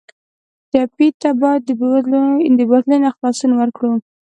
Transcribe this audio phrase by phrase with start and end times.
[0.71, 3.93] ټپي ته باید د بېوزلۍ نه خلاصون ورکړو.